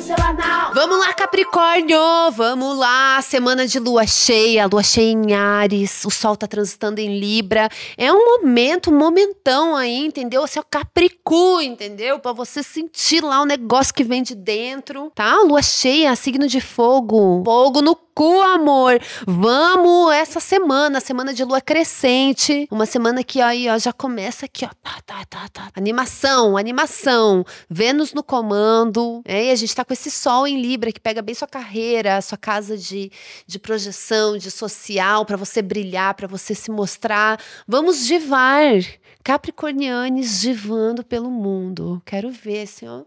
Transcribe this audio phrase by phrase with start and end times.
[0.00, 0.51] seu anal.
[0.74, 1.98] Vamos lá, Capricórnio!
[2.34, 3.20] Vamos lá!
[3.20, 7.68] Semana de lua cheia, lua cheia em Ares, o sol tá transitando em Libra.
[7.94, 10.42] É um momento, um momentão aí, entendeu?
[10.42, 12.18] Assim, o Capricu, entendeu?
[12.18, 15.42] Pra você sentir lá o negócio que vem de dentro, tá?
[15.42, 17.42] Lua cheia, signo de fogo.
[17.44, 19.00] Fogo no cu, amor.
[19.26, 22.66] Vamos essa semana, semana de lua crescente.
[22.70, 24.70] Uma semana que aí, ó, já começa aqui, ó.
[24.82, 25.70] Tá, tá, tá, tá.
[25.76, 27.44] Animação, animação.
[27.68, 29.22] Vênus no comando.
[29.24, 32.22] É, e a gente tá com esse sol em Libra que pega bem sua carreira,
[32.22, 33.10] sua casa de,
[33.46, 37.40] de projeção, de social, para você brilhar, para você se mostrar.
[37.66, 38.62] Vamos divar.
[39.24, 42.00] Capricornianes divando pelo mundo.
[42.06, 43.02] Quero ver, assim, ó.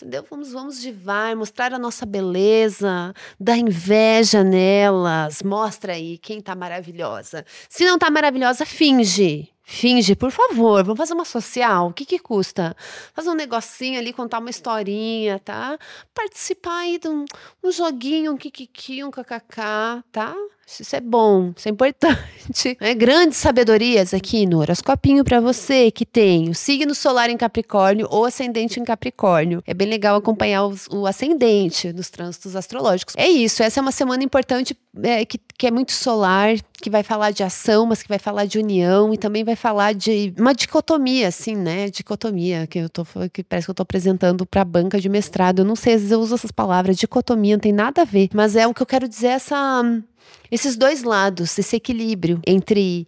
[0.00, 0.24] Entendeu?
[0.30, 5.42] Vamos, vamos divar, mostrar a nossa beleza, dar inveja nelas.
[5.42, 7.44] Mostra aí quem tá maravilhosa.
[7.68, 9.48] Se não tá maravilhosa, finge.
[9.70, 11.88] Finge, por favor, vamos fazer uma social.
[11.88, 12.74] O que que custa?
[13.12, 15.78] Fazer um negocinho ali, contar uma historinha, tá?
[16.14, 17.26] Participar aí de um,
[17.62, 20.34] um joguinho, um kikiki, um kkk, tá?
[20.68, 22.28] Isso é bom, isso é importante.
[22.80, 28.08] É, grandes sabedorias aqui no horoscopinho para você que tem o signo solar em Capricórnio
[28.10, 29.62] ou ascendente em Capricórnio.
[29.66, 33.14] É bem legal acompanhar os, o ascendente nos trânsitos astrológicos.
[33.18, 37.02] É isso, essa é uma semana importante é, que, que é muito solar, que vai
[37.02, 40.54] falar de ação, mas que vai falar de união e também vai falar de uma
[40.54, 41.90] dicotomia, assim, né?
[41.90, 45.60] Dicotomia, que eu tô que parece que eu tô apresentando para a banca de mestrado.
[45.60, 48.30] Eu não sei, às vezes eu uso essas palavras, dicotomia não tem nada a ver,
[48.32, 49.56] mas é o que eu quero dizer essa
[50.50, 53.06] esses dois lados, esse equilíbrio entre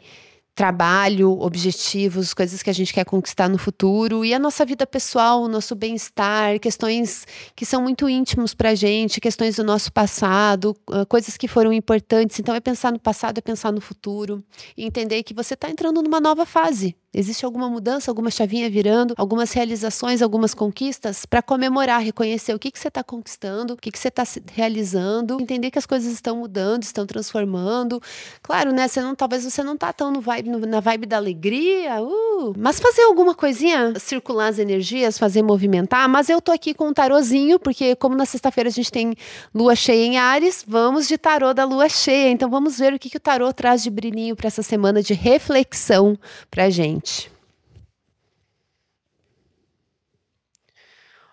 [0.60, 5.40] trabalho, objetivos, coisas que a gente quer conquistar no futuro e a nossa vida pessoal,
[5.40, 10.76] o nosso bem-estar, questões que são muito íntimos para a gente, questões do nosso passado,
[10.92, 12.38] ah, coisas que foram importantes.
[12.38, 14.44] Então, é pensar no passado, é pensar no futuro
[14.76, 16.94] e entender que você está entrando numa nova fase.
[17.12, 22.70] Existe alguma mudança, alguma chavinha virando, algumas realizações, algumas conquistas para comemorar, reconhecer o que,
[22.70, 24.22] que você está conquistando, o que, que você está
[24.52, 28.00] realizando, entender que as coisas estão mudando, estão transformando.
[28.40, 28.86] Claro, né?
[28.86, 32.80] Você não, talvez você não tá tão no vibe, na vibe da alegria, uh, mas
[32.80, 36.08] fazer alguma coisinha, circular as energias, fazer movimentar.
[36.08, 39.14] Mas eu tô aqui com um tarozinho, porque como na sexta-feira a gente tem
[39.54, 42.30] lua cheia em Ares, vamos de tarô da lua cheia.
[42.30, 45.14] Então vamos ver o que, que o tarô traz de brilhinho para essa semana de
[45.14, 46.18] reflexão
[46.50, 47.30] pra gente gente.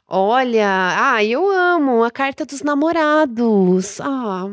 [0.08, 4.00] Olha, ah, eu amo a carta dos namorados.
[4.00, 4.50] Ah,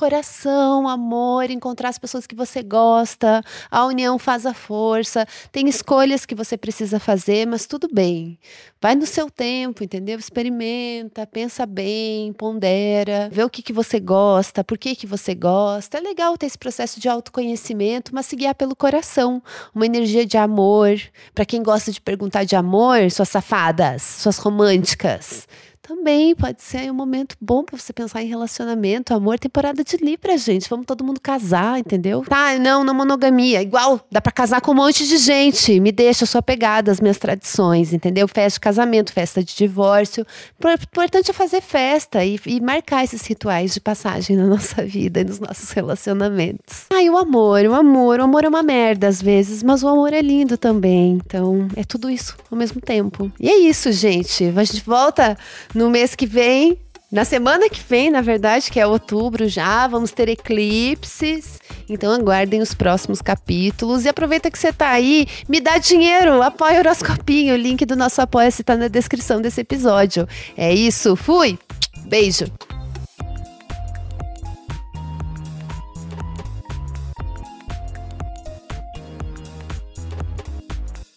[0.00, 5.26] coração, amor, encontrar as pessoas que você gosta, a união faz a força.
[5.52, 8.38] Tem escolhas que você precisa fazer, mas tudo bem.
[8.80, 10.18] Vai no seu tempo, entendeu?
[10.18, 15.98] Experimenta, pensa bem, pondera, vê o que, que você gosta, por que, que você gosta.
[15.98, 19.42] É legal ter esse processo de autoconhecimento, mas se guiar pelo coração.
[19.74, 20.98] Uma energia de amor.
[21.34, 25.46] Para quem gosta de perguntar de amor, suas safadas, suas românticas
[25.90, 30.38] também pode ser um momento bom para você pensar em relacionamento, amor, temporada de Libra,
[30.38, 30.70] gente.
[30.70, 32.22] Vamos todo mundo casar, entendeu?
[32.22, 33.60] Tá, não, não monogamia.
[33.60, 35.80] Igual, dá para casar com um monte de gente.
[35.80, 38.28] Me deixa, eu sou apegada às minhas tradições, entendeu?
[38.28, 40.24] Festa de casamento, festa de divórcio.
[40.64, 45.22] O importante é fazer festa e, e marcar esses rituais de passagem na nossa vida
[45.22, 46.86] e nos nossos relacionamentos.
[46.94, 48.20] Ah, e o amor, o amor.
[48.20, 51.18] O amor é uma merda às vezes, mas o amor é lindo também.
[51.26, 53.32] Então, é tudo isso ao mesmo tempo.
[53.40, 54.44] E é isso, gente.
[54.56, 55.36] A gente volta
[55.80, 56.78] no mês que vem,
[57.10, 61.58] na semana que vem, na verdade, que é outubro já, vamos ter eclipses.
[61.88, 64.04] Então aguardem os próximos capítulos.
[64.04, 67.54] E aproveita que você tá aí, me dá dinheiro, apoia o Horoscopinho.
[67.54, 70.28] O link do nosso apoia-se tá na descrição desse episódio.
[70.54, 71.58] É isso, fui!
[72.04, 72.44] Beijo!